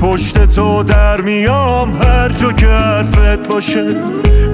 پشت 0.00 0.44
تو 0.44 0.82
در 0.82 1.20
میام 1.20 2.02
هر 2.02 2.28
جا 2.28 2.52
که 2.52 2.66
حرفت 2.66 3.48
باشه. 3.48 3.86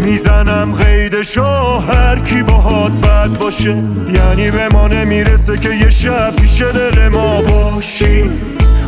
می‌زنم 0.00 0.72
قیدشو 0.72 1.78
هر 1.78 2.18
کی 2.18 2.42
باهات 2.42 2.92
بد 2.92 3.38
باشه. 3.40 3.76
یعنی 4.14 4.50
به 4.50 4.68
ما 4.72 4.88
نمی‌رسه 4.88 5.58
که 5.58 5.70
یه 5.70 5.90
شب 5.90 6.36
پیش 6.36 6.62
دل 6.62 7.08
ما 7.08 7.42
باشی. 7.42 8.30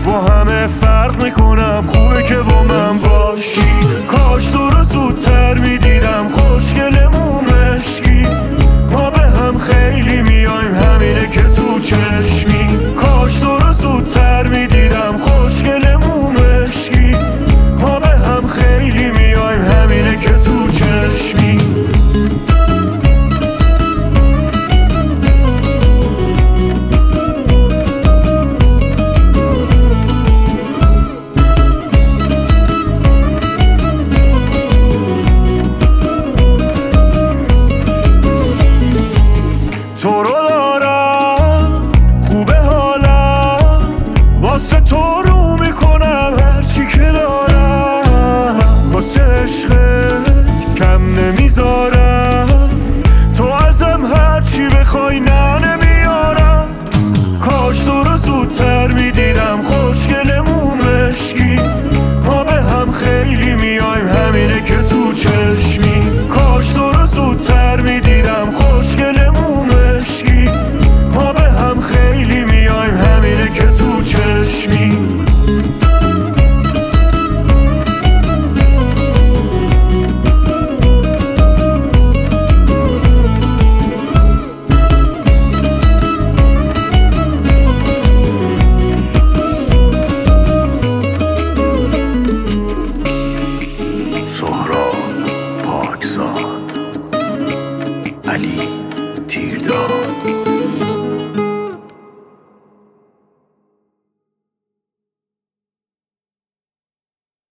با 0.06 0.20
همه 0.20 0.66
فرق 0.66 1.22
می‌کنم 1.22 1.84
خوبه 1.86 2.22
که 2.22 2.36
با 2.36 2.62
من 2.62 2.98
باشی. 2.98 3.60
کاش 4.08 4.50
تو 4.50 4.70
رو 4.70 4.84
زودتر 4.84 5.54
می‌دیدم 5.54 6.28
خوشگلمون 6.28 7.44
مشکی 7.44 8.26
ما 8.92 9.10
به 9.10 9.20
هم 9.20 9.58
خیلی 9.58 10.22
میایم 10.22 10.74
همینه 10.74 11.28
که 11.32 11.42
تو 11.42 11.78
چشمی. 11.80 12.78
کاش 12.96 13.34
تو 13.38 13.58
رو 13.58 13.72
زودتر 13.72 14.42
می‌دیدم. 14.42 14.77
تو 39.98 40.47
سهراب 94.38 94.94
پاکزاد. 95.62 96.72
علی 98.28 98.60
تیردار 99.28 100.07